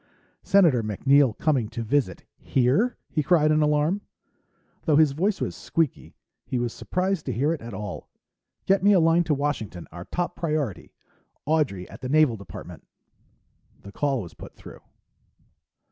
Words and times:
"Senator 0.41 0.81
MacNeill 0.81 1.37
coming 1.37 1.69
to 1.69 1.83
visit 1.83 2.25
here?" 2.39 2.97
he 3.07 3.21
cried 3.21 3.51
in 3.51 3.61
alarm. 3.61 4.01
Though 4.85 4.95
his 4.95 5.11
voice 5.11 5.39
was 5.39 5.55
squeaky, 5.55 6.15
he 6.43 6.57
was 6.57 6.73
surprised 6.73 7.27
to 7.27 7.31
hear 7.31 7.53
it 7.53 7.61
at 7.61 7.75
all. 7.75 8.09
"Get 8.65 8.81
me 8.81 8.93
a 8.93 8.99
line 8.99 9.23
to 9.25 9.35
Washington, 9.35 9.85
our 9.91 10.05
top 10.05 10.35
priority, 10.35 10.91
Audrey 11.45 11.87
at 11.87 12.01
the 12.01 12.09
Naval 12.09 12.35
Department." 12.35 12.87
The 13.83 13.91
call 13.91 14.23
was 14.23 14.33
put 14.33 14.55
through. 14.55 14.79